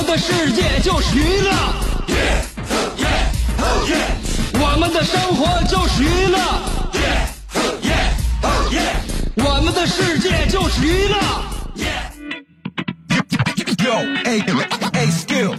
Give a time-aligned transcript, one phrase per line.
[0.00, 1.50] 们的世界就是娱乐，
[4.54, 6.38] 我们的生活就是娱乐，
[9.44, 11.18] 我们的世界就是娱乐。
[13.82, 13.92] Yo,
[14.24, 14.40] hey,
[14.94, 15.54] hey, skill.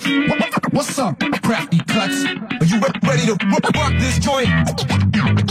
[0.72, 2.26] What's up, crafty cuts?
[2.26, 3.36] Are you ready to
[3.76, 4.50] rock this joint?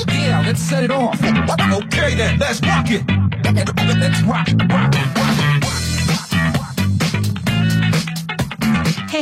[0.09, 1.21] Yeah, let's set it off.
[1.23, 3.05] Okay, then, let's rock it.
[4.01, 5.60] Let's rock, rock, rock.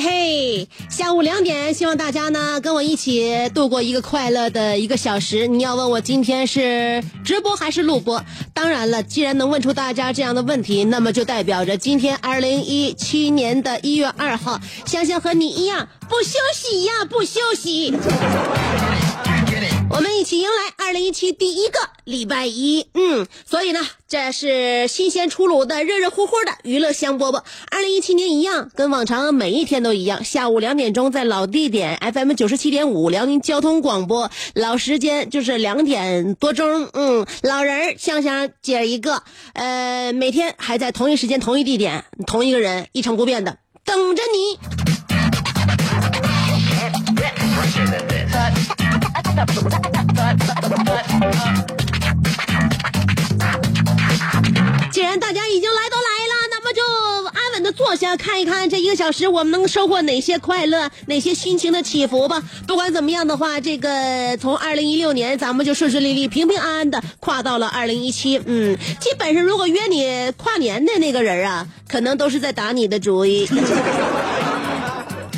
[0.00, 5.46] 嘿，下午两点，希望大家呢跟我一起度过一个快乐的一个小时。
[5.46, 8.22] 你要问我今天是直播还是录播？
[8.54, 17.94] 当然了，既然能问出大家这样的问题，那么就代表着今天二零一七年的一月二号，香香和你一样不休息呀，不休息。
[19.90, 27.42] 我们一起迎来二零一七第一个礼拜一，嗯，所以呢，这是新鲜出炉的、热热乎乎的娱乐香饽饽。
[27.70, 39.22] 二零一七年一样，跟往常每一天都一样，下午两点钟在老地点 FM 九十七点五辽宁交通广播，老时间就是两点多钟，嗯，老人香香姐一个，
[39.54, 44.58] 呃，每天还在同一时间、同一地点、同一个人，一成不变的等着你。
[54.90, 56.82] 既然大家已经来都来了，那么就
[57.28, 62.42] 安稳的坐下，看一看这一个小时我们能收获哪些快乐，哪些心情的起伏吧。
[62.66, 68.40] 不管怎么样的话，这个从二零一六年咱们就顺顺利利、平平安安的跨到了二零一七。
[68.44, 73.48] 嗯，基本上如果约你跨年的那个人啊，可能都是在打你的主意。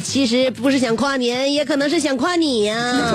[0.03, 3.15] 其实不是想跨年，也可能是想跨你呀、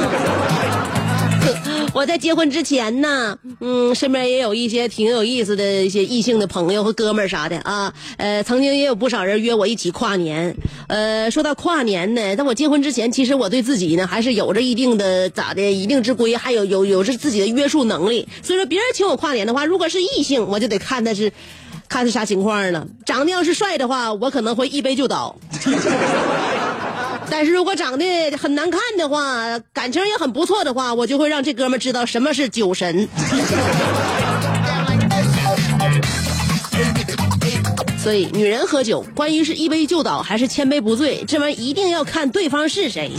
[1.93, 10.55] 我在结婚之前呢，嗯，身边也有一些挺有意思的一些异性的朋友和哥们儿啥的啊，呃，曾经也有不少人约我一起跨年。
[10.87, 18.27] 呃，说到跨年呢，在我结婚之前，其实我对自己呢还是有着一定的咋的一定之规，还有有有着自己的约束能力。
[18.43, 21.31] 所以说，别人请我跨年的话，如果是异性，我就得看他是
[21.87, 22.87] 看他啥情况了。
[23.05, 25.37] 长得要是帅的话，我可能会一杯就倒。
[27.29, 33.07] 但是如果长得很难看的话，感情也很不错的话，我就会让这哥们知道什么是酒神。
[38.01, 43.11] 所以，女人喝酒，关于是一杯就倒还是千杯不醉，这玩意一定要看对方是谁。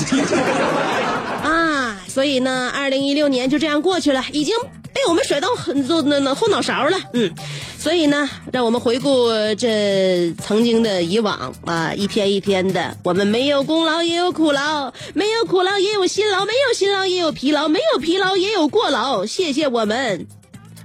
[1.42, 4.54] 啊，所以呢，二零一六年就这样过去了，已经
[4.96, 6.96] 被我们甩到很多那那后脑勺了。
[7.12, 7.30] 嗯，
[7.78, 19.26] 所以呢，让我们回顾这曾经的以往啊，一天一天的，我们没有功劳也有苦劳，没有苦劳也有辛劳，没有辛劳也有疲劳，没有疲劳也有过劳。
[19.26, 20.26] 谢谢我们，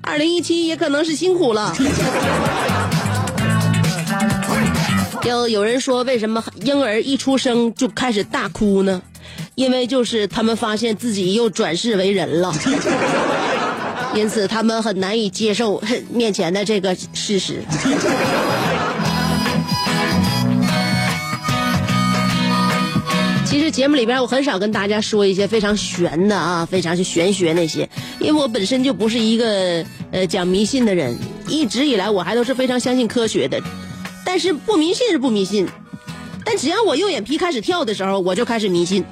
[0.02, 1.74] 二零一七也可能是辛苦了。
[5.24, 9.02] 有有人说，为什么婴儿一出生就开始大哭呢？
[9.56, 12.54] 因为就是他们发现自己又转世为人了，
[14.14, 17.62] 因此他们很难以接受面前的这个事实。
[23.46, 27.88] 其实节目里边我很少跟大家说一些非常玄的啊，非常是玄学那些，
[28.20, 31.18] 因为我本身就不是一个呃讲迷信的人，
[31.48, 33.62] 一直以来我还都是非常相信科学的。
[34.26, 35.68] 但是不迷信是不迷信，
[36.46, 39.04] 但只要我右眼皮开始跳的时候，我就开始迷信。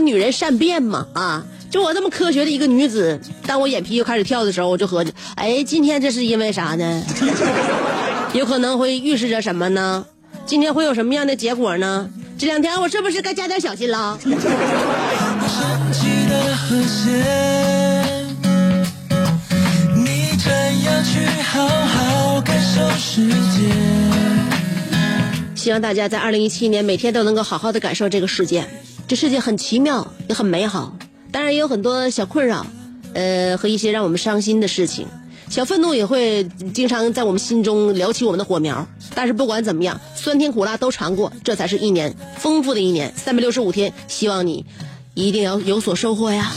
[0.00, 7.04] 女人善变嘛，啊，就我这么科学的一个女子，当我眼皮又开始跳的时候，我就合计，哎，今天这是因为啥呢？
[8.32, 10.04] 有可能会预示着什么呢？
[10.46, 12.08] 今天会有什么样的结果呢？
[12.38, 14.18] 这两天我是不是该加点小心了？
[14.22, 14.32] 神
[15.92, 17.10] 奇的和谐，
[19.94, 20.50] 你怎
[20.84, 23.68] 样去好好感受世界？
[25.54, 28.66] 希望大家在二零一七年每天都能够好好的感受这个世界，
[29.10, 30.96] 这世界很奇妙，也很美好，
[31.32, 32.64] 当然也有很多小困扰，
[33.12, 35.04] 呃，和一些让我们伤心的事情，
[35.48, 38.86] 小愤怒也会经常在我们心中撩起我们的火苗。
[39.12, 44.64] 但是不管怎么样，酸甜苦辣都尝过，这才是一年丰富的一年，三百六十五天，希望你
[45.14, 46.52] 一定要有所收获呀。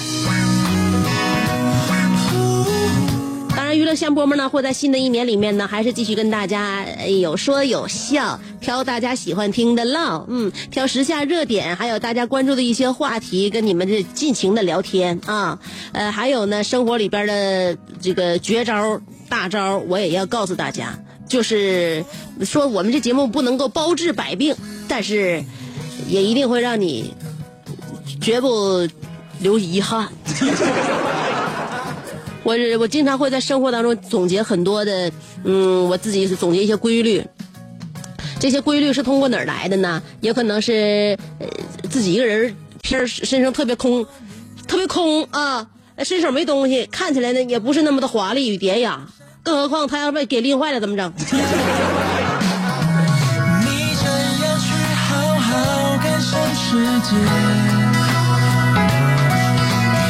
[3.76, 6.86] 娱乐香饽饽呢，会在新的一年里面呢，还是继续跟大家
[7.22, 15.60] 有说有笑，挑大家喜欢听的唠，嗯，挑时下热点，还有大家关注的一些话题，跟你们这尽情的聊天啊。
[15.92, 22.06] 呃，还有呢，生活里边的这个绝招、大招，我也要告诉大家，就是
[22.44, 24.56] 说我们这节目不能够包治百病，
[24.88, 25.44] 但是
[26.08, 27.14] 也一定会让你
[28.22, 28.88] 绝不
[29.40, 30.10] 留遗憾。
[32.44, 35.12] 我我经常会在生活当中总结很多的，
[35.44, 37.24] 嗯，我自己总结一些规律。
[38.40, 40.04] 这些规律是通过哪儿来的呢？
[40.20, 41.18] 也可能是
[41.90, 42.54] 自己一个人
[42.84, 44.06] 身身上特别空，
[44.68, 45.66] 特别空啊，
[46.04, 49.00] 身手没东西，看起来呢也不是那么的华丽与典雅。
[49.44, 51.14] 更何况他要被给拎坏了怎么整？
[51.16, 51.24] 你
[53.96, 54.06] 这
[54.44, 57.16] 样去好好感受世界，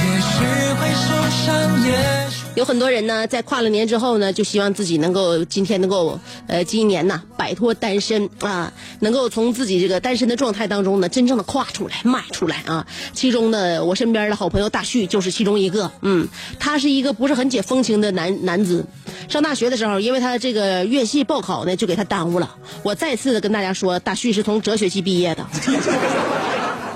[0.09, 0.33] 也许
[0.79, 1.51] 会受伤，
[1.85, 2.22] 也许。
[2.55, 12.85] 有很多人呢，在跨了年之后呢，就希望自己能够今天能够呃，今年呐摆脱单身啊，能够从自己这个单身的状态当中呢，真正的跨出来、迈出来啊。
[13.11, 15.91] 其中呢，我身边的好朋友大旭就是其中一个。
[16.01, 16.27] 嗯，
[16.59, 18.85] 他是一个不是很解风情的男男子。
[19.27, 22.55] 上大学的时候，因为他这个院系报考呢，就给他耽误了。
[22.83, 25.43] 我再次的跟大家说，大旭是从哲学系毕业的。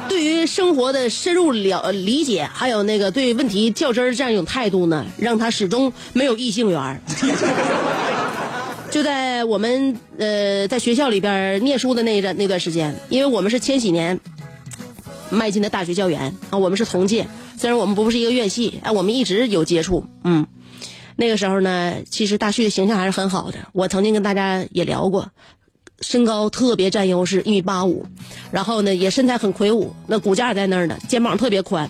[0.07, 7.01] 对于生活的深入了理解，还有那个对问题较真儿这样一种态度呢，让他始终没有异性缘。
[8.89, 14.19] 就在我们呃在学校里边念书的那一段那段时间，因为我们是千禧年
[15.29, 17.27] 迈进的大学校园啊，我们是同届，
[17.57, 20.47] 虽然我们不是一个院系，哎，我们一直有接触，嗯。
[21.19, 23.57] 那个时候呢，其实大旭的形象还是很好的。
[23.73, 25.27] 我曾经跟大家也聊过，
[26.01, 28.05] 身高特别占优势，一米八五，
[28.51, 31.89] 然后呢也身材很魁梧，那骨架在那儿呢，肩膀特别宽，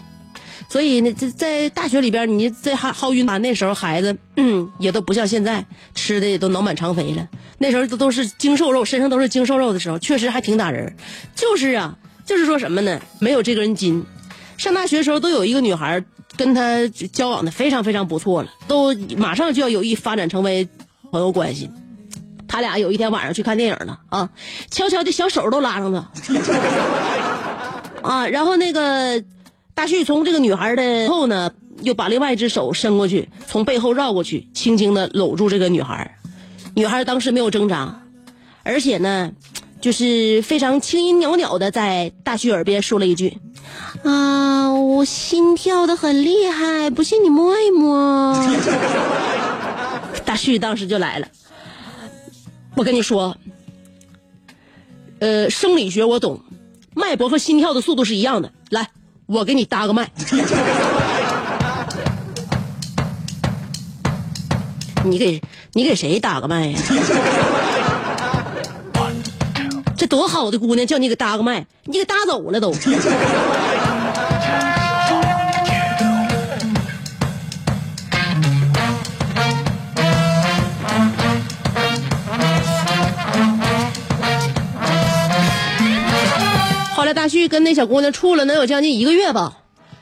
[0.69, 7.27] 所以呢在在大学里边，你这还好运吧，那时候孩子嗯也都不像现在吃的也都脑满肠肥了，
[7.57, 10.95] 那时候都都是精瘦肉，身上都是精瘦肉的时候，确实还挺打人。
[11.35, 13.01] 就是啊，就是说什么呢？
[13.19, 14.05] 没有这根筋。
[14.57, 16.03] 上大学的时候都有一个女孩
[16.35, 20.67] 跟他交往的非常非常不错了，都马上就要有意发展成为
[21.11, 21.69] 朋友关系。
[22.47, 24.29] 他俩有一天晚上去看电影了啊，
[24.71, 26.11] 悄悄的小手都拉上了
[28.01, 29.23] 啊，然后那个
[29.73, 31.51] 大旭从这个女孩的后呢，
[31.81, 36.17] 又把另外一只手伸过去，从背后绕过去，轻轻的搂住这个女孩。
[36.73, 38.01] 女孩当时没有挣扎，
[38.63, 39.31] 而且呢，
[39.81, 43.37] 就是非常轻音袅袅的在大旭耳边说了一句
[44.05, 48.33] ：“啊，我心跳的很厉害，不信你摸一摸。”
[50.23, 51.27] 大旭当时就来了。
[52.77, 53.35] 我跟你说，
[55.17, 56.39] 呃，生理学我懂，
[56.93, 58.51] 脉搏和心跳的速度是一样的。
[58.69, 58.87] 来，
[59.25, 60.11] 我给你搭个脉。
[65.03, 65.41] 你给
[65.73, 66.77] 你给谁搭个脉呀？
[69.97, 72.71] 这多好的姑娘，叫你给搭个脉，你给搭走了都。
[87.27, 89.57] 大旭跟那小姑娘处了能有将近一个月吧，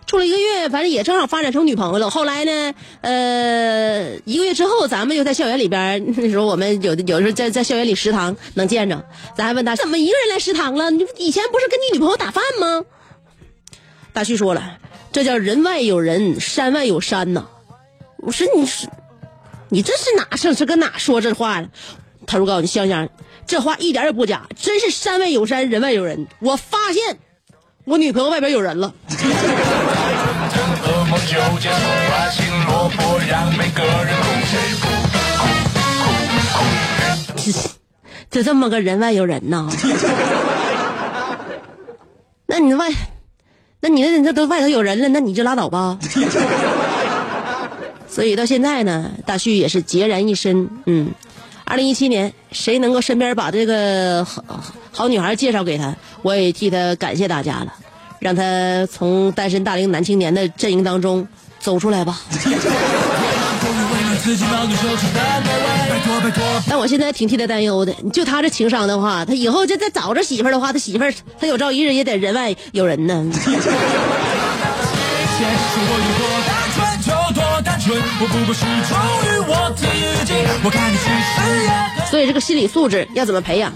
[0.05, 2.11] 处了一个月，反正也正好发展成女朋友了。
[2.11, 9.03] 后来呢，呃，一个月之后，咱们又在校园里边，那时候我们有的有时候在在校园里食堂能见着，
[9.35, 10.91] 咱还问他怎么一个人来食堂了？
[10.91, 12.85] 你以前不是跟你女朋友打饭吗？
[14.13, 14.77] 大旭说了，
[15.11, 17.47] 这叫人外有人，山外有山呐。
[18.17, 18.87] 我说你是，
[19.69, 21.69] 你这是哪上是跟哪说这话呢？
[22.27, 23.07] 他说：“告诉你，香香，
[23.45, 26.27] 这话一点也不假，真是山外有山，人外有人。
[26.39, 27.17] 我发现
[27.83, 28.93] 我女朋友外边有人了。
[31.25, 31.75] 就结束，
[32.09, 35.17] 把心落魄，让每个人哭谁哭哭
[37.43, 37.69] 哭哭。
[38.29, 39.67] 就这么个人外有人呐？
[42.47, 42.87] 那你外，
[43.81, 45.97] 那你那那都外头有人了，那你就拉倒吧。
[48.07, 50.69] 所以到现在呢，大旭也是孑然一身。
[50.85, 51.11] 嗯，
[51.65, 54.43] 二零一七年，谁能够身边把这个好
[54.91, 57.73] 好女孩介绍给他，我也替他感谢大家了，
[58.19, 61.27] 让他从单身大龄男青年的阵营当中
[61.59, 62.21] 走出来吧。
[66.67, 73.23] 但我现在挺替他担忧的，就他这情商的话，他以后就再找着媳妇儿的话，他媳妇儿他有朝一日也得人外有人呢。
[77.85, 79.85] 全部，不过是忠于我自
[80.25, 80.33] 己。
[80.63, 81.91] 我看你是谁呀？
[82.09, 83.71] 所以这个心理素质要怎么培养？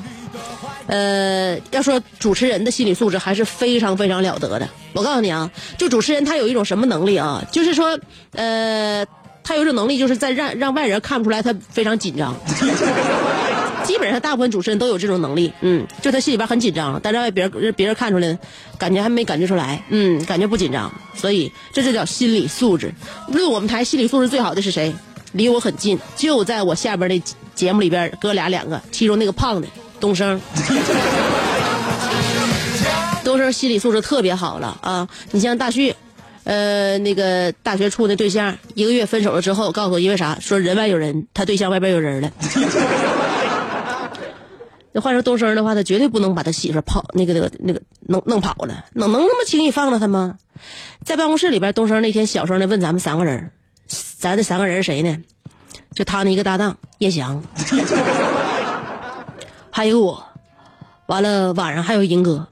[0.87, 4.67] 呃，要说主持人的心理素质还是非常非常了得的。
[4.93, 5.47] 我告诉你啊，
[5.77, 7.43] 就主持人他有一种什么能力啊？
[7.51, 7.99] 就是说，
[8.31, 9.05] 呃，
[9.43, 12.35] 他有一种能力，就是在让让外人看不出来他非常紧张。
[13.83, 18.37] 基本上大部分主持人都有这种能力，嗯，就他心里边很紧张，但让别人别人看出来，
[18.77, 22.93] 感觉还没感觉出来，嗯，感觉不紧张，所以这就叫心理素质。
[23.27, 24.93] 论我们台心理素质最好的是谁？
[25.33, 27.21] 离我很近，就在我下边那
[27.53, 29.67] 节目里边，哥俩两个，其中那个胖的
[29.99, 30.41] 东升。
[33.23, 35.07] 东升心理素质特别好了啊！
[35.31, 35.93] 你像大旭，
[36.45, 40.35] 呃，那个大学处那对象，一个月分手了之后，告诉我因为啥？
[40.41, 42.31] 说人外有人，他对象外边有人了。
[44.91, 50.37] 那换成东升的话，他绝对不能把他媳妇跑那个那个那个弄弄跑了，能能那么轻易放了他吗？
[51.03, 53.51] 在办公室里边，东升那天小声的问咱们三个人，
[53.87, 55.17] 咱这三个人是谁呢？
[55.93, 57.41] 就他那一个搭档叶翔，
[59.71, 60.23] 还有我，
[61.07, 62.47] 完了晚上还有银哥。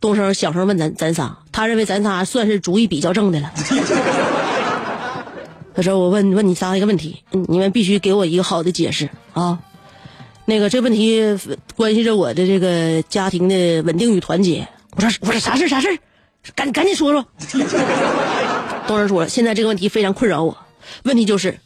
[0.00, 3.52] 东升小声问咱咱仨，他认为咱仨算是主意比较正的了。
[5.74, 9.58] 他说：“我问问你仨一个问题，你们必须给我一个好的解释啊。
[10.48, 11.22] 那个这问题
[11.76, 15.98] 关系着我的这个家庭的稳定与团结。”我说：“我说啥事啥事
[16.54, 17.26] 赶赶紧说说。”
[18.88, 20.56] 东升说：“现在这个问题非常困扰我，
[21.02, 21.60] 问题就是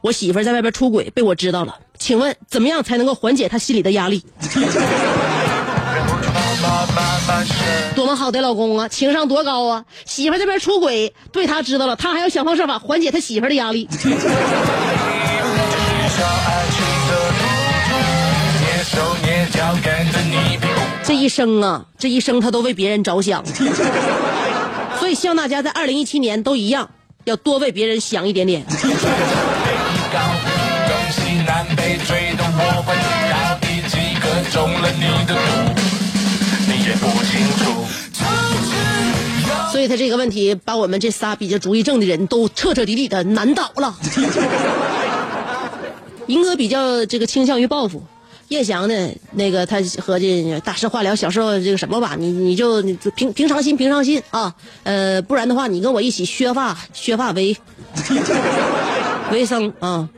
[0.00, 4.22] 我媳妇在外边出轨被我知道了，请问怎么样才能够缓解她心里的压力？”
[7.96, 9.84] 多么好的老公啊，情商多高啊！
[10.06, 13.88] 媳妇这边出轨，对他知道了，他还要想方设法缓解他媳妇的压力。
[21.24, 23.42] 一生啊，这一生他都为别人着想，
[25.00, 26.90] 所以希望大家在二零一七年都一样，
[27.24, 28.66] 要多为别人想一点点。
[39.72, 43.96] 所以他这个问题把我们这仨比较主意正的人都彻彻底底的难倒了。
[46.28, 48.02] 银哥比较这个倾向于报复，
[48.48, 52.82] 叶翔呢，那个他合计大事化了，小事这个什么吧，你你就
[53.16, 57.56] 平平常心，平常心啊，呃，不然的话，你跟我一起削发，削发为
[59.32, 60.08] 为生啊。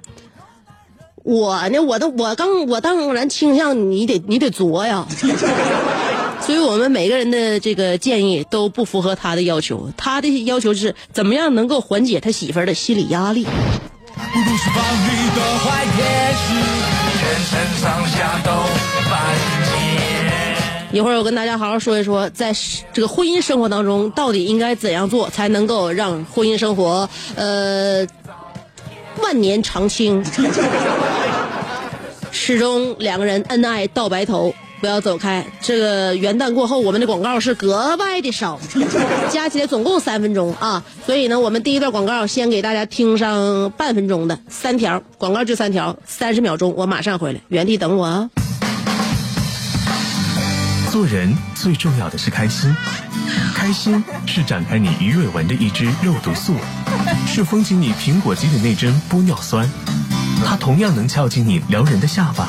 [1.23, 5.07] 我呢，我都我刚我当然倾向你得你得作呀。
[6.41, 13.45] 所以我们每个人的这个建议都不符合他的要求，他的要求是怎么样能够缓解他媳妇儿的心理压力。
[20.93, 22.55] 一会儿我跟大家好好说一说，在
[22.93, 28.07] 这个婚姻生活当中，到底应该怎样做才能够让婚姻生活呃
[29.21, 30.25] 万年长青，
[32.31, 34.55] 始终两个人恩爱到白头。
[34.81, 35.45] 不要走开！
[35.61, 38.61] 这个元旦过后，我们的广告是格外的少，
[39.31, 40.83] 加起来总共三分钟啊。
[41.07, 48.31] 所以呢，我们第一段广告先给大家听上半分钟的三条广告，就三条，三十秒钟，我马上回来，原地等我啊。
[50.93, 52.75] 做人最重要的是开心，
[53.55, 56.55] 开心是展开你鱼尾纹的一支肉毒素，
[57.27, 59.69] 是封紧你苹果肌的那针玻尿酸，
[60.45, 62.49] 它同样能翘起你撩人的下巴。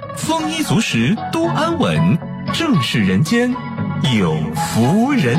[0.17, 2.17] 丰衣足食，多安稳，
[2.53, 3.53] 正是人间
[4.17, 5.37] 有福人。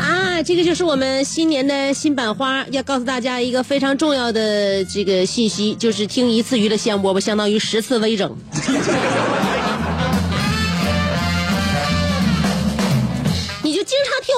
[0.00, 8.36] 啊，这个就是我们新年的新版花，要告诉大家一个非常重要的这个信息，就是听一次娱乐香饽饽相当于十次微整。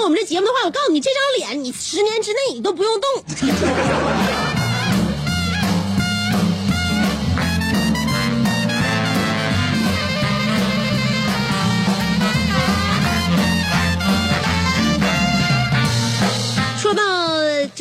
[0.05, 3.25] 我们这节目的话，我告诉你，这张脸，你十年之内你都不用动。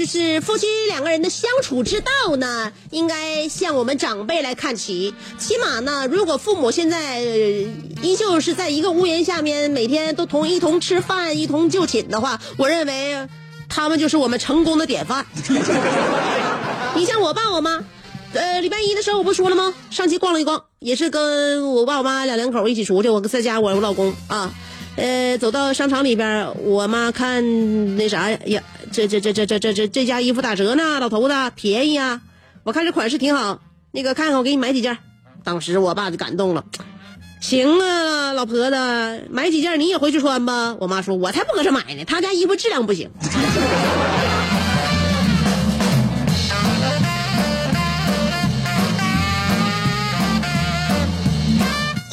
[0.08, 5.14] 就是夫妻两个人的相处之道呢，应该向我们长辈来看齐。
[5.38, 13.28] 起码呢，如果父母现在依旧是在一个屋檐下面，每天都同一同吃饭、一同就寝的话，我认为
[13.68, 15.26] 他们就是我们成功的典范。
[16.96, 17.84] 你像我爸我妈，
[18.32, 19.74] 呃，礼拜一的时候我不说了吗？
[19.90, 24.56] 上街逛了一逛，也是跟我爸我妈两两口一起出去，我在家我我老公啊，
[24.98, 28.62] 呃，走到商场里边，我妈看那啥呀，
[28.92, 32.20] 这这这这这这这这家衣服打折呢，老头子便宜啊，
[32.64, 33.62] 我看这款式挺好，
[33.92, 34.98] 那个看看我给你买几件。
[35.44, 36.66] 当时我爸就感动了，
[37.40, 40.76] 行啊，老婆子，买几件你也回去穿吧。
[40.80, 43.08] 我妈说，我才不搁这买呢，他家衣服质量不行。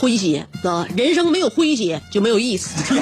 [0.04, 2.94] 诙谐啊，人生没有诙谐就没有意思。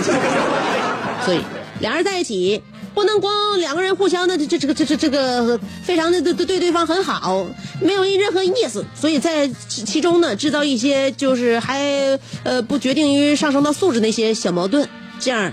[1.26, 1.40] 所以
[1.80, 2.62] 俩人在一起，
[2.94, 7.44] 不能光两个人互相的这这个这这这个非常的对对对对方很好，
[7.80, 8.84] 没有任何意思。
[8.94, 11.80] 所以在其中呢，制造一些就是还
[12.44, 15.52] 呃不决定于上升到素质那些小矛盾，这样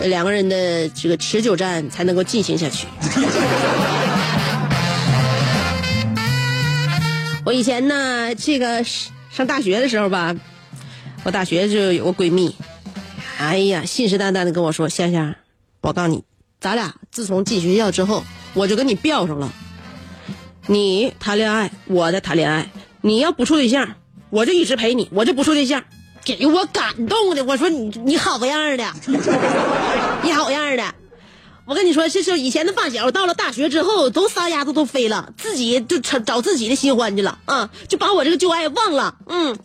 [0.00, 2.86] 呃两个人的这个持久战才能够进行下去。
[7.44, 10.34] 我以前呢，这个上大学的时候吧。
[11.24, 12.54] 我大学就有个闺蜜，
[13.38, 15.34] 哎呀，信誓旦旦的跟我说：“香香，
[15.80, 16.24] 我告诉你，
[16.60, 18.24] 咱俩自从进学校之后，
[18.54, 19.52] 我就跟你飙上了。
[20.66, 22.70] 你谈恋爱，我在谈恋爱。
[23.02, 23.96] 你要不处对象，
[24.30, 25.82] 我就一直陪你，我就不处对象。”
[26.22, 28.84] 给我感动的，我说你你好样的，
[30.22, 30.94] 你好样 的！
[31.64, 39.16] 我跟你说，这是以前的发小，到了大学之后，都撒丫子都飞了，自己就找找自己的新欢去了啊，就把我这个旧爱忘了。
[39.28, 39.56] 嗯，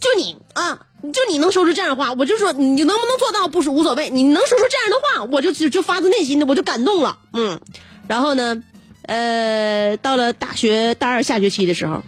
[0.00, 0.85] 就你啊。
[1.12, 4.10] 就你能说出这样的话，我就说你能不能做到不是无所谓。
[4.10, 7.18] 你能说出这样的话，我就就就发自内心的我就感动了。
[7.32, 7.60] 嗯，
[8.08, 8.62] 然后呢，
[9.02, 12.02] 呃，到了大学大二下学期的时候，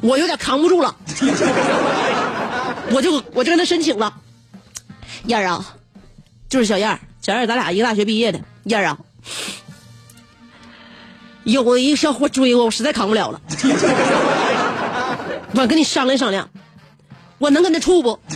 [0.00, 0.96] 我有点扛不住了，
[2.90, 4.14] 我就我就跟他申请了，
[5.24, 5.74] 燕儿啊，
[6.48, 8.98] 就是小燕儿，小燕儿咱俩一个大学毕业的，燕儿啊，
[11.44, 13.40] 有一个小伙追我，我实在扛不了了，
[15.54, 16.48] 我跟你商量商量。
[17.38, 18.18] 我能跟他处不？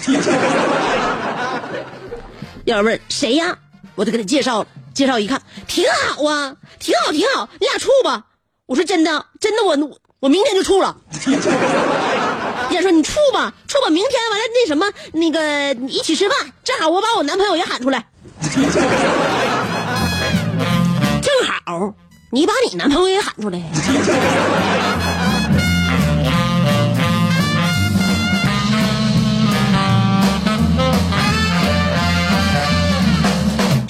[2.65, 3.59] 要问谁呀？
[3.95, 8.25] 我就给他介绍了，介绍一看，挺好啊，挺好，挺好，你俩处吧。
[8.67, 9.77] 我说真的，真的，我
[10.21, 10.97] 我明天就处了。
[12.71, 18.07] 人家说你处吧，处吧，明天完了那什么那个一起吃饭，正好我把我男朋友也喊出来。
[21.21, 21.33] 正
[21.67, 21.95] 好
[22.31, 23.59] 你把你男朋友也喊出来。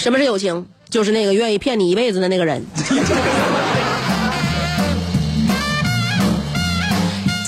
[0.03, 0.67] 什么是友情？
[0.91, 2.61] 就是那个愿意骗你一辈子的那个人。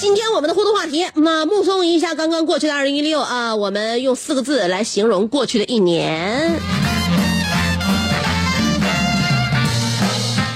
[0.01, 6.53] 今天我们的互动话题，那目送一下刚刚过去的二零一六啊，我们用四个字来形容过去的一年。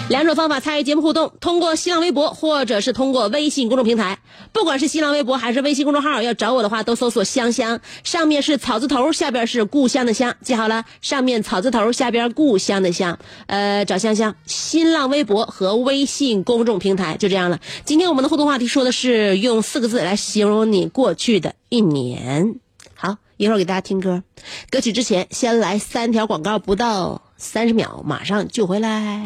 [0.08, 4.18] 两种方法参与节目互动：通过新浪微博，或者是通过微信公众平台。
[4.52, 13.18] 不管是新浪微博还是微信公众号，要找我的话，都搜索“香香”，上面是草字头，下边是故乡的乡，记好了，上面草字头，下边故乡的乡。
[13.48, 17.60] 呃，找香香，新浪微博和微信公众平台就这样了。
[17.84, 22.54] 今天我们的互动话题说的是用四个字来形容你过去的一年。
[22.94, 24.22] 好，一会儿给大家听歌，
[24.70, 27.27] 歌曲之前先来三条广告，不到。
[27.40, 29.22] 三十秒，马上就回来。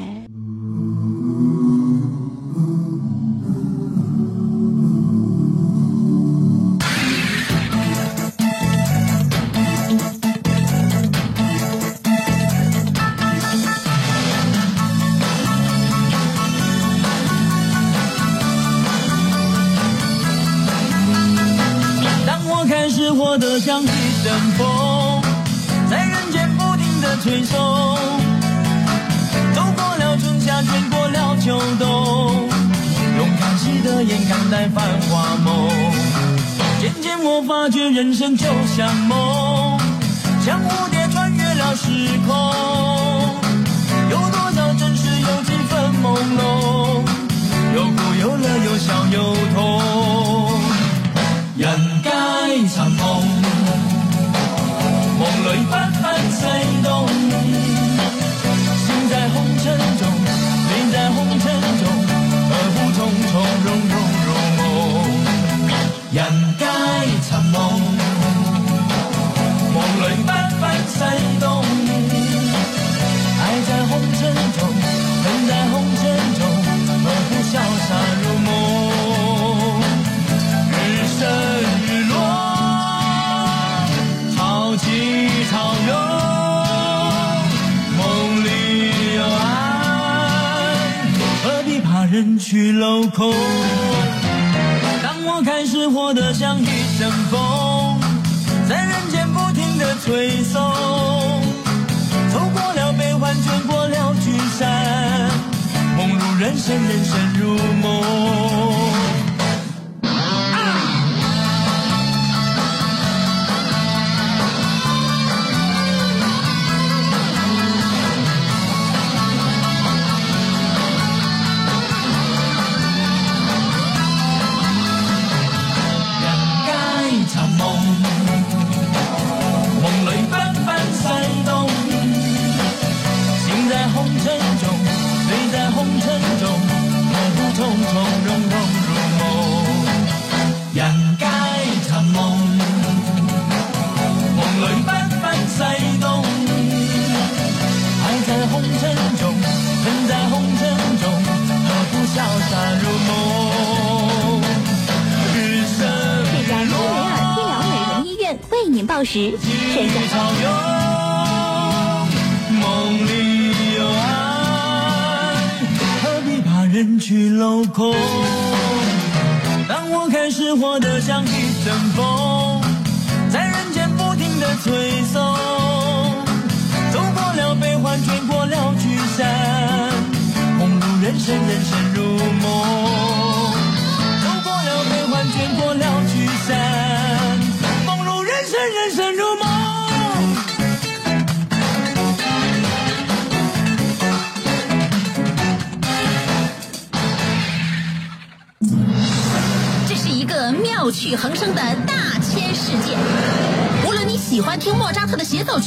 [22.27, 23.87] 当我开始活得像一
[24.23, 25.23] 阵风，
[25.91, 27.92] 在人间不停的吹送。
[31.45, 32.49] 秋冬，
[33.19, 35.69] 用看戏的眼看待繁华梦。
[36.81, 39.77] 渐渐我发觉人生就像梦，
[40.45, 41.89] 像蝴蝶穿越了时
[42.25, 42.33] 空。
[44.09, 47.03] 有多少真实，有几分朦胧，
[47.75, 49.83] 有苦有乐，有笑有痛。
[51.57, 52.11] 人皆
[52.69, 52.97] 寻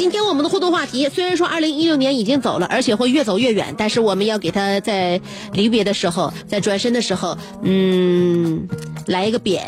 [0.00, 5.20] 今天我们的互动话题，虽然说二零一六年已经走了，而且会越走越远，但是我们要给他在
[5.52, 8.66] 离别的时候，在转身的时候，嗯，
[9.08, 9.60] 来一个匾，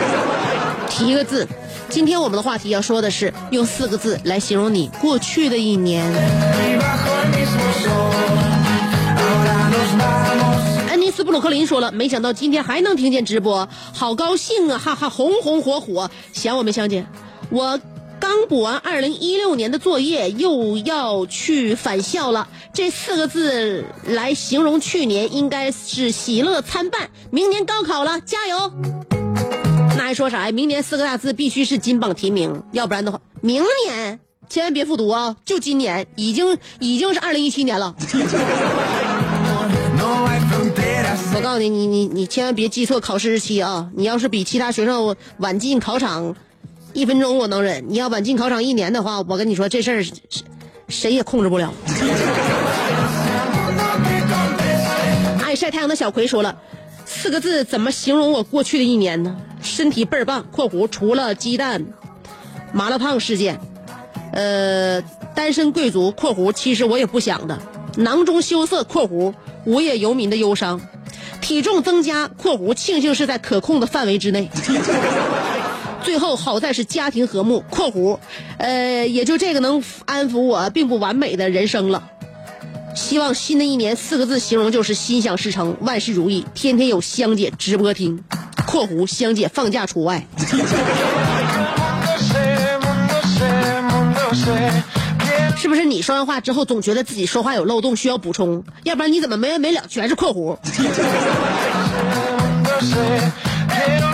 [0.88, 1.46] 提一个字。
[1.90, 6.10] 今天我们的话题要说的是用四个字来形容你过去的一年。
[10.88, 14.78] 安妮斯布鲁克林说了，没想到今天还能听见直播，好高兴啊！
[14.78, 17.04] 哈哈，红红火火，想我们香姐，
[17.50, 17.78] 我
[18.20, 22.46] 刚补完二零一六年的作业，又要去返校了。
[22.72, 27.08] 这四个字来形容去年，应该是喜乐参半。
[27.30, 28.72] 明年高考了，加油！
[29.96, 30.52] 那还说啥呀？
[30.52, 35.34] 明年四个大字必须是金榜题名，要不然的话，明年千万别复读啊！
[35.46, 37.94] 就今年，已经已经是二零一七年了。
[41.32, 43.88] 我告诉你，你你你千万别记错考试日期啊！
[43.96, 46.36] 你要是比其他学生晚进考场
[46.92, 50.14] 一分钟，我能忍；你要晚进考场一年的话，我跟你说这事儿谁
[50.88, 51.72] 谁也控制不了。
[55.44, 56.56] 爱晒太阳的小葵说了
[57.04, 59.36] 四个字，怎么形容我过去的一年呢？
[59.62, 61.84] 身体倍儿棒（括弧除了鸡蛋
[62.72, 63.60] 麻辣烫事件），
[64.32, 65.02] 呃，
[65.34, 67.58] 单身贵族（括弧其实我也不想的），
[67.96, 70.80] 囊中羞涩（括弧无业游民的忧伤），
[71.40, 74.50] 体重增加（括弧庆幸是在可控的范围之内）。
[76.02, 78.18] 最后好在是家庭和睦（括弧
[78.58, 82.02] 呃也就这个能安抚我并不完美的人生了）。
[82.96, 88.24] 希望新的一年四个字形容就是心想事成，万事如意，天天有香姐直播听
[88.66, 90.26] （括弧香姐放假除外）。
[95.56, 98.64] 是不是你说完话之后总觉得自己说话有漏洞需要补充？
[98.84, 100.56] 要不然你怎么没完没了全是括弧？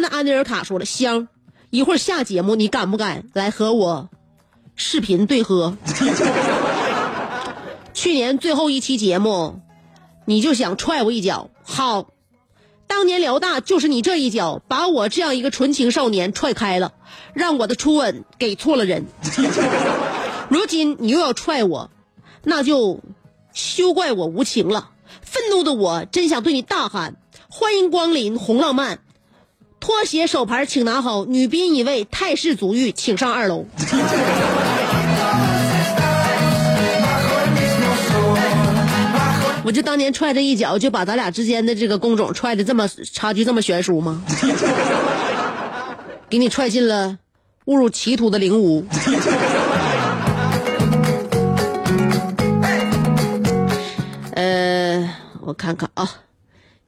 [0.00, 1.28] 傲慢的安德尔卡说了：“香，
[1.68, 4.08] 一会儿下节目你敢不敢来和我
[4.74, 5.76] 视频对喝？”
[7.92, 9.60] 去年最后一期节目，
[10.24, 11.50] 你就想踹我一脚。
[11.62, 12.08] 好，
[12.86, 16.94] 当年辽大就是你这一脚，把我这样一个纯情少年踹开了，
[17.34, 19.04] 让我的初吻给错了人。
[20.48, 21.90] 如今你又要踹我，
[22.42, 23.00] 那就
[23.52, 24.92] 休怪我无情了。
[25.20, 27.16] 愤怒的我真想对你大喊：
[27.50, 29.00] 欢迎光临红浪漫！
[29.80, 33.64] 拖鞋手牌请拿好，女宾一位，泰式足浴请上二楼。
[39.64, 44.22] 我就当年踹这一脚，就把咱俩之间的这个工种踹的这么差距这么悬殊吗？
[46.28, 47.18] 给你踹进了
[47.64, 48.84] 误入歧途的灵屋。
[54.34, 56.08] 呃，我看看啊。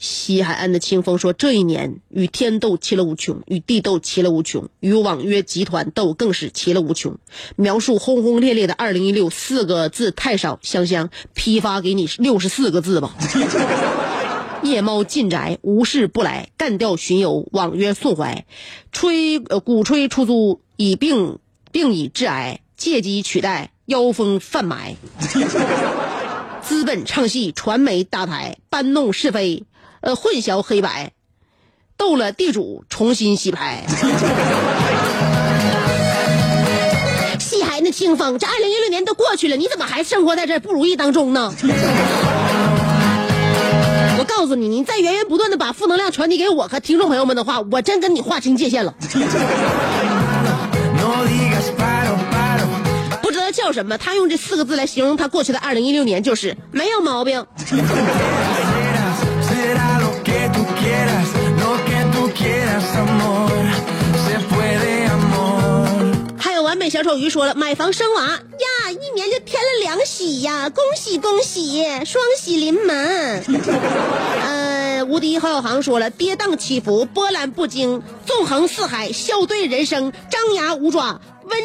[0.03, 7.17] 西海岸的清风说：“这一年与天斗其乐无穷，与地斗其乐无穷，与网约集团斗更是其乐无穷。
[7.55, 13.15] 描述轰轰烈烈的二零一六四个字太少，香香批发给你六十四个字吧。
[14.65, 18.45] 夜猫进宅，无事不来，干掉巡游，网约送怀，
[18.91, 21.39] 吹呃鼓吹出租，以病
[21.71, 24.97] 病以致癌，借机取代妖风贩埋。
[26.61, 29.63] 资本唱戏，传媒搭台，搬弄是非。”
[30.03, 31.13] 呃，混淆黑白，
[31.97, 33.85] 斗了地主，重新洗牌。
[37.39, 41.55] 西海那清风，这二零一六年都过去了，你怎么还生活在这不如意当中呢？
[44.19, 48.93] 我告诉你，你再源源不断的把负能量传递给我和听众朋友们的话，我真跟你划清界限了。
[53.23, 57.47] 不知道叫什么，他用这四个字来形容他过去的二零一六年，就是没有毛病。
[66.39, 73.43] 还有完美小丑鱼说了，买房生娃呀，一年就添了两喜呀，恭喜恭喜，双喜临门。
[74.43, 81.59] 呃，无敌郝小航说了，跌宕起伏，波澜不惊，纵横四海，笑对人生，张牙舞爪，温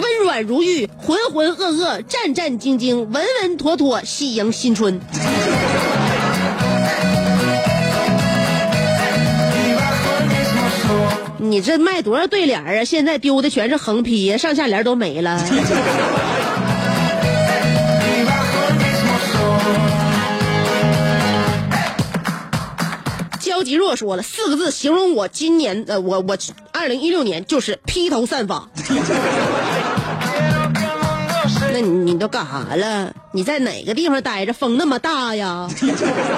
[0.00, 5.00] 温软如玉，浑浑噩噩，战战兢兢，稳稳妥妥，喜迎新春。
[11.56, 12.84] 你这卖多少对联啊？
[12.84, 15.42] 现在丢的全是横批呀，上下联都没了。
[23.40, 26.36] 焦吉若说了四个字形容我今年呃，我我
[26.72, 28.68] 二零一六年就是披头散发。
[31.72, 33.14] 那你你都干啥了？
[33.32, 34.52] 你在哪个地方待着？
[34.52, 35.66] 风那么大呀！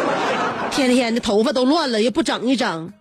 [0.71, 2.93] 天天的头发都乱了，也不整一整。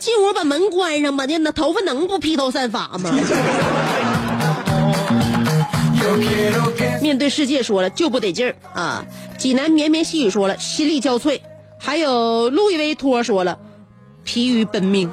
[0.00, 3.10] 进屋把门关上吧，那那头发能不披头散发吗？
[7.02, 9.04] 面对世界说了就不得劲儿啊！
[9.38, 11.38] 济南绵绵细雨说了心力交瘁，
[11.78, 13.58] 还有路易威托说了
[14.24, 15.10] 疲于奔命。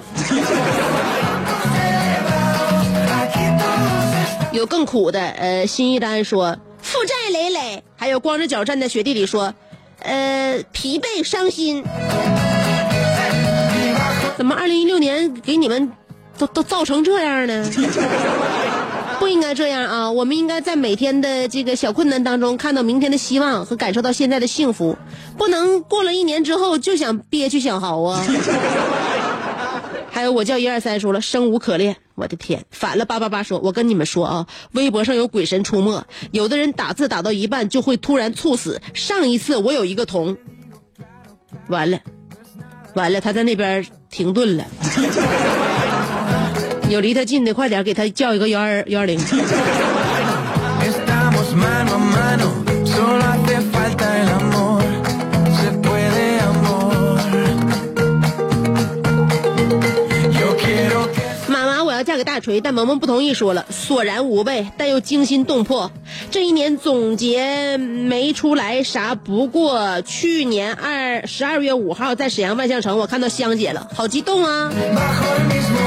[4.54, 9.54] 有更苦的，呃，新一丹说负债累累，还有光着脚站在雪地里说，
[10.00, 11.84] 呃，疲惫伤心。
[14.38, 15.92] 怎么，二零一六年给你们
[16.38, 17.68] 都都造成这样呢？
[19.20, 20.12] 不应该这样啊！
[20.12, 24.96] 我们应该在每天的这个小困难当中看到明天的希望和感受到现在的幸福，
[25.40, 28.24] 不能过了一年之后就想憋屈想嚎啊！
[30.12, 38.80] 还有，我叫一二三说了，生无可恋，我的天，反了八八八说，我跟你们说啊，微博上有鬼神出没，有的人打字打到一半就会突然猝死。
[38.94, 40.38] 上一次我有一个同，
[41.70, 41.98] 完了。
[42.98, 44.66] 完了，他在那边停顿了。
[46.90, 49.20] 有离他近的，快点给他叫一个幺二幺二零。
[62.16, 65.92] 给大锤，但萌萌不同意，说了索然无味，但又惊心动魄。
[66.32, 74.72] 这一年总结没出来啥，不过去年二十二月五号在沈阳万象城，我看到香姐了，好激动啊！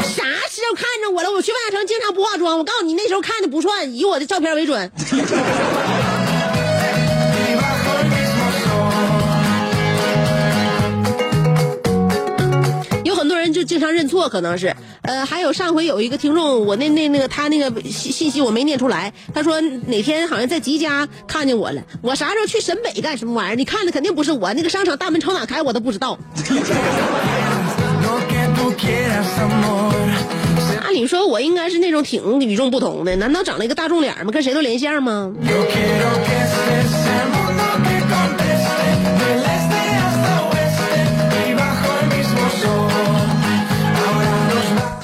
[0.03, 1.31] 啥时候看着我了？
[1.31, 4.91] 我去万象城经常不化妆，我告诉你，那时候看的不算，以我的照片为准。
[13.21, 23.55] 很多人就经常认错，可能是，呃，还有上回有一个听众，我那那那个他那个信信息我没念出来，他说哪天好像在吉家看见我了，我啥时候去沈北干什么玩意儿？
[23.55, 26.19] 你看的肯定不是我，那个商场大门朝哪开我都不知道。
[30.83, 34.33] 按理说，我应该是那种挺与众不同的，难道长了一个大众脸吗？
[34.33, 35.31] 跟谁都连线吗？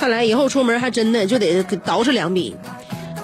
[0.07, 2.55] 看来以后出门还真的就得捯饬两笔。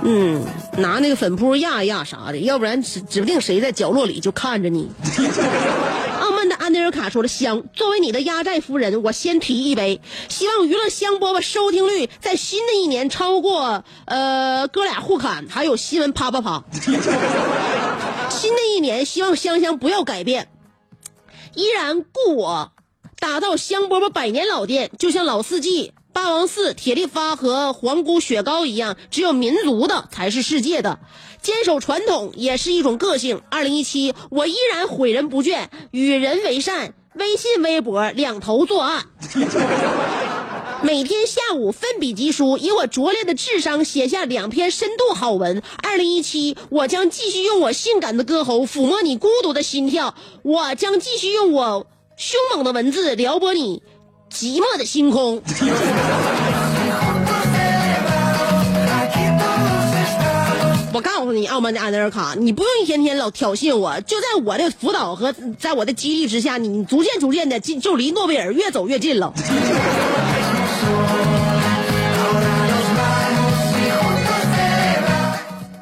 [0.03, 0.45] 嗯，
[0.79, 4.91] 拿那个粉扑压一压啥的，要不然指指不定谁在角落里就看着你。
[6.19, 16.65] 傲慢的安德尔卡说了：“香，作为你的压寨夫人，我先提一杯，希望娱乐香饽饽收听率在新的一年超过呃哥俩互砍，还有新闻啪啪啪。
[18.29, 20.49] 新的一年，希望香香不要改变，
[21.55, 22.73] 依然故我，
[23.21, 30.99] 打造香饽饽百年老店，就像老四季。”霸王寺、铁力发和皇姑雪糕一样，只有民族的才是世界的。
[31.41, 33.43] 坚守传统也是一种个性。
[33.51, 36.95] 二零一七，我依然诲人不倦，与人为善。
[37.15, 39.05] 微信、微博两头作案，
[40.83, 45.63] 每天下午奋笔疾书，以我拙劣的智商写下两篇深度好文。
[45.83, 53.83] 二零一七，我将继续用我性感的歌喉抚摸你孤独的心跳，我将继续用我凶猛的文字撩拨你。
[54.33, 55.41] 寂寞的星空。
[60.95, 69.33] 我告诉你，傲慢的安德尔卡，你不用一天天老挑衅我，就在我的辅导和在我的激励之下，你逐渐逐渐的近就离诺贝尔越走越近了。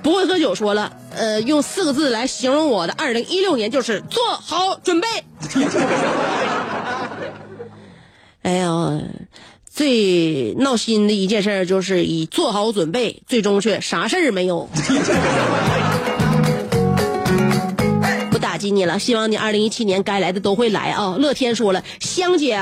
[0.03, 5.09] 不会喝酒说了，呃，用四个字来形容我的二零一六年就是做好准备。
[8.43, 9.01] 哎呀，
[9.71, 14.69] 最闹心的一件事就是已做好准备，最终却啥事儿没有。
[18.31, 21.17] 不打击你了，希望你二零一七年该来的都会来啊！
[21.19, 22.57] 乐天说了，香姐，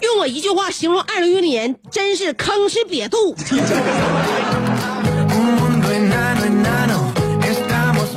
[0.00, 3.36] 用我一句话形容二零一六年，真是坑是瘪肚。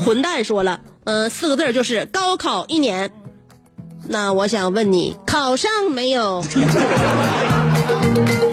[0.05, 3.11] 混蛋说了，嗯，四个字就是高考一年。
[4.09, 6.43] 那我想问你，考上没有？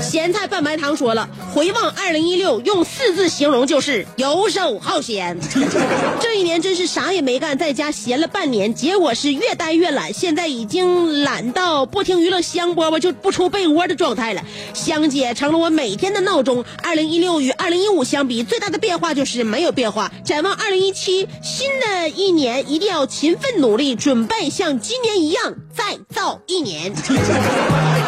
[0.00, 5.38] 咸菜拌白糖说了，回望二零一六，用四字形容就是游手好闲。
[6.20, 14.42] 这一年真是啥也没干，在家闲了半年，结果是越待越懒，现在已经懒到不听娱乐香饽饽就不出被窝的状态了。
[14.74, 16.64] 香姐成了我每天的闹钟。
[16.82, 20.10] 二零一六与二零一五相比，最大的变化就是没有变化。
[20.24, 26.92] 展望二零一七，新的一年一定要勤奋努力，准备像今年一样再造一年。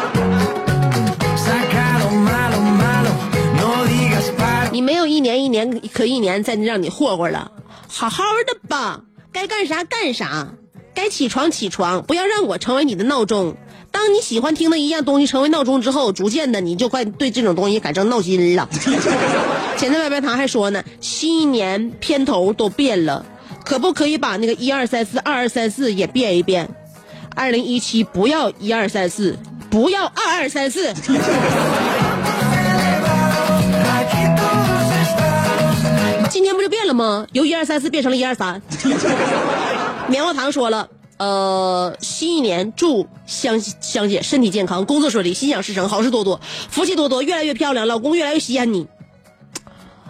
[4.72, 7.52] 你没有一年一年可一年再让你霍霍了，
[7.88, 10.54] 好好的吧，该干啥干啥，
[10.94, 13.56] 该起床起床，不要让我成为你的闹钟。
[13.90, 18.66] 当你喜欢听的一样东西成为闹钟之后，逐渐的你就快对这种东西改成闹心了。
[19.76, 23.26] 前在白白糖还说呢，新一年片头都变了，
[23.66, 26.70] 可不可以把那个一二三四二二三四也变一变？
[27.34, 29.38] 二零一七不要一二三四，
[29.70, 30.94] 不要二二三四。
[36.32, 37.26] 今天不就变了吗？
[37.32, 38.62] 由一二三四变成了一二三。
[40.08, 46.40] 棉花糖说了，呃，新一年祝香香姐身体健康，工作顺利，心想事成，好事多多，
[46.70, 48.86] 福气多多，越来越漂亮，老公越来越稀罕你。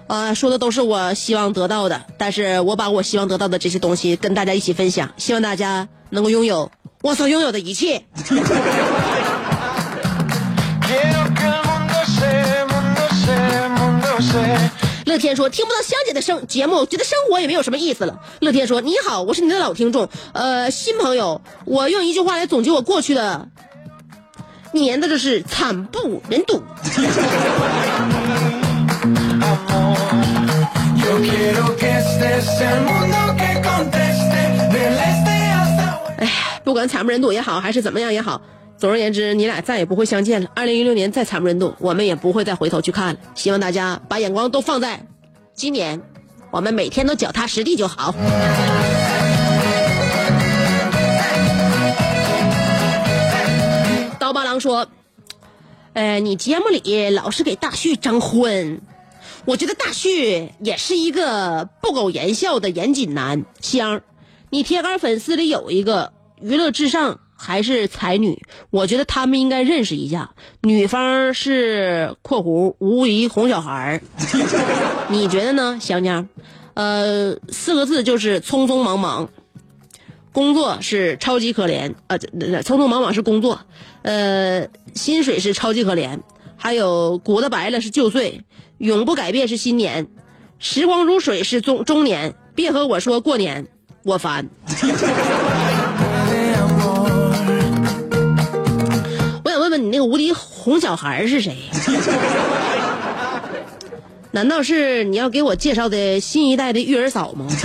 [0.06, 6.70] 啊，说的都是我希望得到的，但是我把我希望得到的这些东西跟大家一起分享，希望大家能够拥有
[7.02, 8.04] 我所拥有的一切。
[15.12, 23.46] 乐天说：“听不到香姐的声节目，觉得生活也没有什么意思了。”乐天说：“你好，我是你的老听众，呃，新朋友，我用一句话来总结我过去的
[24.72, 26.62] 年的，就是惨不忍睹。”
[36.16, 36.26] 哎，
[36.64, 38.40] 不管惨不忍睹也好，还是怎么样也好，
[38.82, 40.50] 总而言之，你俩再也不会相见了。
[40.56, 43.20] 二零一六年再惨不忍睹，我们也不会再回头去看了。
[43.36, 45.06] 希望大家把眼光都放在
[45.54, 46.02] 今年，
[46.50, 48.12] 我们每天都脚踏实地就好。
[54.18, 54.88] 刀疤狼说
[55.94, 58.80] ：“呃，你节目里老是给大旭征婚。”
[59.46, 63.44] 我觉得大旭也是一个不苟言笑的严谨男。
[63.60, 64.00] 香，
[64.50, 68.40] 你铁杆粉丝里有一个娱乐至上还是才女？
[68.70, 70.30] 我觉得他们应该认识一下。
[70.62, 74.00] 女方是（括弧无疑哄小孩儿），
[75.10, 76.28] 你觉得呢，香香？
[76.74, 79.28] 呃，四个字就是匆匆忙忙。
[80.32, 83.60] 工作是超级可怜，呃，匆匆忙忙是工作，
[84.02, 86.20] 呃，薪水是超级可怜，
[86.56, 88.40] 还有骨子白了是旧岁。
[88.78, 90.06] 永不改变是新年，
[90.58, 92.34] 时光如水是中中年。
[92.54, 93.66] 别和我说过年，
[94.04, 94.48] 我烦。
[100.02, 101.56] 个无敌哄小孩是谁？
[104.32, 107.46] 难道是你要给我介绍的新一代的育儿嫂吗？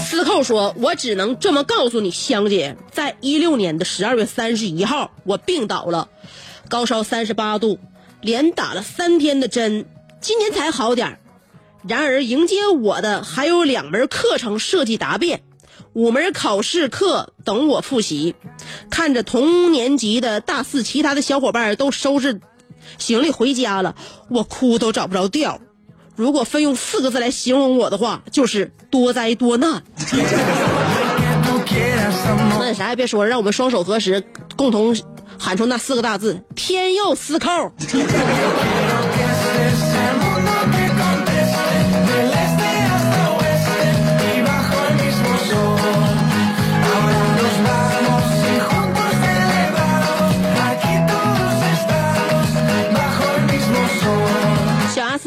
[0.00, 6.08] 司寇说：“我只能这么告诉你，香姐，在一六年的十二月三十一号，我病倒了，
[6.68, 7.78] 高烧三十八度，
[8.22, 9.84] 连打了三天的针，
[10.20, 11.18] 今年才好点。
[11.86, 15.42] 然而迎接我的还有两门课程设计答辩，
[15.98, 18.36] 五门考试课等我复习。
[18.88, 22.40] 看着同年级的大四其他的小伙伴都收拾
[22.98, 23.96] 行李回家了，
[24.28, 25.58] 我哭都找不着调。
[26.14, 29.82] 如果非用四个字来形容我的话，就是多灾多难。
[32.60, 34.22] 那啥也别说了，让我们双手合十，
[34.54, 34.96] 共同
[35.36, 37.72] 喊出那四个大字：天佑司寇。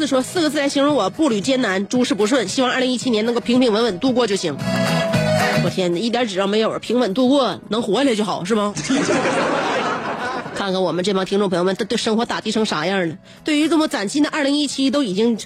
[0.06, 2.48] 说四个字来形容我：步履艰难，诸事不顺。
[2.48, 4.56] 希望二零一七年能够平平稳稳度过就行。
[5.64, 8.74] 我天哪，一点指望没有，平稳度过，能活下来就好，是吗？
[10.54, 13.16] 看看我们这帮听众朋友们，都对生活打击成啥样了？
[13.44, 15.38] 对于这么崭新的二零一七，都已经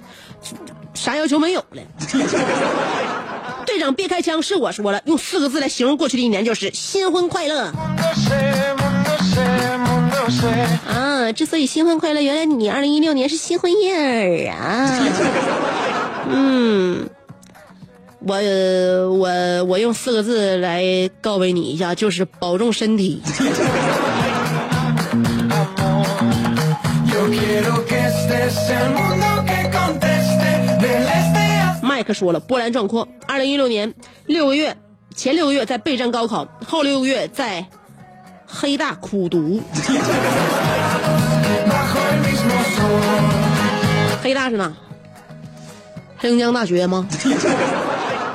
[0.94, 1.82] 啥要求没有了。
[3.66, 7.72] 队长别开枪，是我说了，用四个字来形容过去的一年，就是新婚快乐。
[10.86, 15.00] 啊，之所以新婚快乐，原来你二零一六年是新婚燕尔啊。
[16.28, 17.08] 嗯，
[18.18, 18.36] 我
[19.18, 20.82] 我我用四个字来
[21.20, 23.22] 告慰你一下，就是保重身体。
[31.82, 33.06] 麦克说了，波澜壮阔。
[33.26, 33.94] 二零一六年
[34.26, 34.76] 六个月，
[35.14, 37.66] 前六个月在备战高考，后六个月在
[38.46, 39.60] 黑大苦读。
[44.22, 44.72] 黑大是哪？
[46.16, 47.06] 黑龙江大学吗？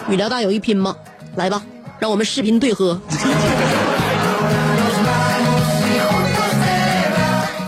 [0.10, 0.96] 与辽大有一拼吗？
[1.36, 1.64] 来吧，
[2.00, 3.00] 让我们视频对喝。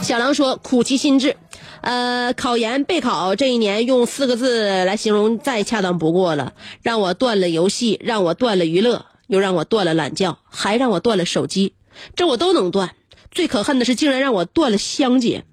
[0.02, 1.36] 小狼说：“苦其心志。”
[1.82, 6.54] 呃，考研备考这一年，用四个字来形容再恰当不过了。
[6.82, 11.74] 让我断了游戏，让我断了娱乐，又让我断了懒觉，还让我断了手机，
[12.16, 12.96] 这我都能断。
[13.32, 15.44] 最可恨的是，竟然让我断了香姐，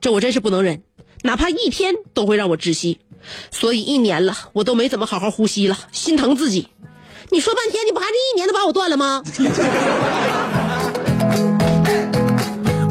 [0.00, 0.82] 这我真是不能忍，
[1.22, 2.98] 哪怕一天都会让我窒息。
[3.50, 6.68] 所以一年了，我都没怎么好好呼吸了，心疼自己。
[7.30, 9.22] 你说半天，你不还是一年都把我断了吗？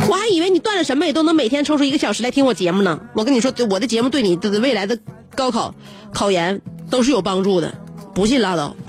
[0.07, 2.99] 我还以为你断了什么也都能每天抽出一个小时来听我节目呢。
[3.15, 4.99] 我跟你说，我的节目对你的未来的
[5.35, 5.73] 高考、
[6.13, 7.73] 考研都是有帮助的，
[8.13, 8.75] 不信拉倒。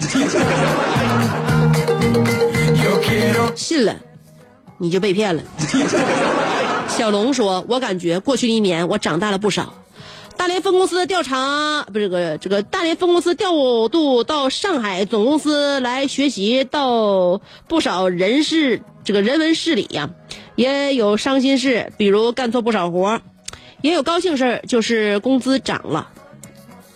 [3.55, 3.97] 信了，
[4.79, 5.43] 你就被骗了。
[6.89, 9.75] 小龙说：“我感觉过去的一年，我长大了不少。
[10.37, 13.51] 大连分公司调查不是个这个大连分公司调
[13.89, 20.11] 度到上海总公司来学习，到不少人事这个人文事理呀。”
[20.57, 23.21] 也有伤心事，比如干错不少活
[23.83, 26.09] 也有高兴事就是工资涨了。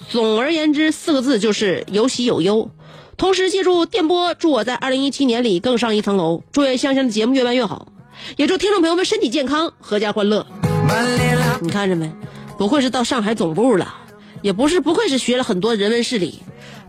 [0.08, 2.70] 总而言之，四个字就是有喜有忧。
[3.20, 6.42] 同时，借助电波，祝我在二零一七年里更上一层楼。
[6.52, 7.88] 祝愿香香的节目越办越好，
[8.38, 10.46] 也祝听众朋友们身体健康，阖家欢乐。
[11.60, 12.10] 你看着没？
[12.56, 13.94] 不愧是到上海总部了，
[14.40, 16.40] 也不是不愧是学了很多人文事理，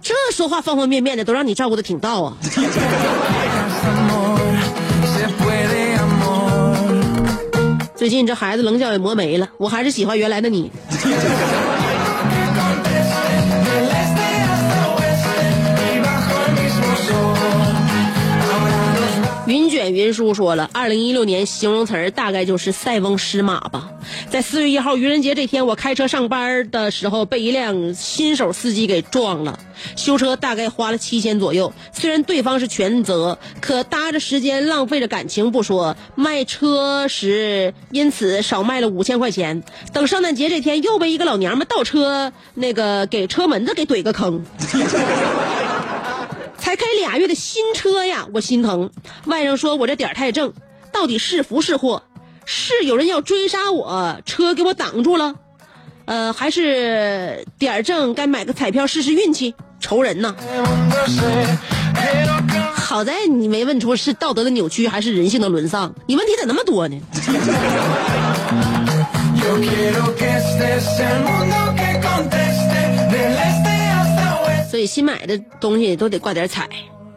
[0.01, 2.37] 这说话方方面面的都让你照顾的挺到啊。
[7.93, 10.71] 最近这孩子棱角也磨没了，我还是喜欢原来的你。
[19.81, 23.89] 卷云舒说了，二零一六年形容词儿大概就是塞翁失马吧。
[24.29, 29.57] 在四月一号愚人节这天，我开车上班的时候被一辆新手司机给撞了，
[29.95, 31.73] 修车大概花了七千左右。
[31.93, 39.63] 虽然对方是全责，可搭着时间浪费着感情不说，卖车时因此少卖了五千块钱。
[39.91, 44.45] 等圣诞节这天又被一个老娘们倒车，那个给车门子给怼个坑。
[46.71, 48.89] 才开俩月的新车呀，我心疼。
[49.25, 50.53] 外甥说我这点太正，
[50.93, 52.01] 到底是福是祸？
[52.45, 55.35] 是有人要追杀我，车给我挡住了，
[56.05, 59.53] 呃，还是点正该买个彩票试试运气？
[59.81, 60.33] 愁人呐！
[62.73, 66.97] 好在你没问出是道德的扭曲还是人性的沦丧，你问题咋那么多呢？
[74.71, 76.65] 所以新买的东西都得挂点彩，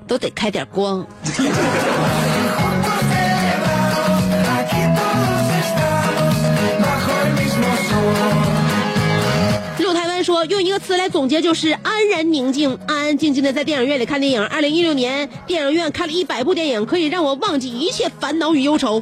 [0.08, 1.06] 都得开点光。
[9.78, 14.44] 六台湾说用一个词来总结就是安然宁静，安安静静的在电影院里看电影。
[14.46, 19.00] 二零一六年电影院看了一百部电影，可以让我忘记一切烦恼与忧愁。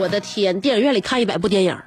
[0.00, 1.78] 我的天，电影院里看一百部电影，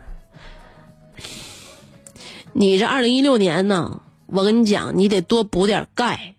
[2.54, 4.00] 你这二零一六年呢？
[4.34, 6.36] 我跟你讲，你得多补点钙，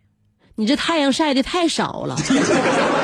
[0.54, 2.16] 你这太阳晒的太少了。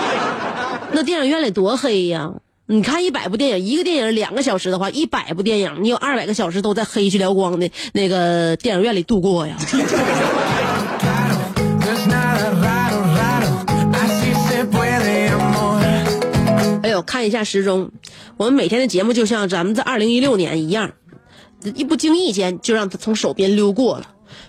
[0.92, 2.32] 那电影院里多黑呀！
[2.64, 9.56] 你看一百部电影，一个电影两个小时的话，一百部电影，你有二百个小时都在黑去撩光的那个电影院里度过呀。
[16.82, 17.90] 哎呦，看一下时钟，
[18.38, 20.92] 我们每天的节目就像咱们在二零一六年一样，
[21.74, 24.06] 一不经意间就让它从手边溜过了。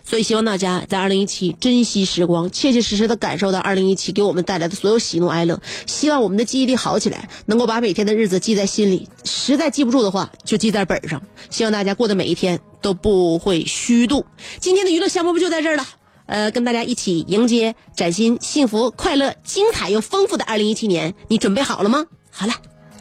[0.09, 5.61] 所以希望大家在二零一七珍惜时光，切切实实的感受到二零一七给我们带来的所有喜怒哀乐。
[5.85, 9.07] 希望我们的记忆力好起来，能够把每天的日子记在心里。
[9.23, 11.21] 实在记不住的话，就记在本上。
[11.51, 14.25] 希望大家过的每一天都不会虚度。
[14.59, 15.85] 今天的娱乐项目不就在这儿了？
[16.25, 22.03] 呃，跟大家一起迎接崭新、幸福、快乐、精彩又丰富的二零一七年，你准备好了吗？
[22.31, 22.53] 好了，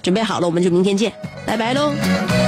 [0.03, 1.11] 准备好了，我们就明天见，
[1.47, 2.48] 拜拜喽。